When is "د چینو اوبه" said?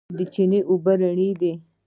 0.17-0.93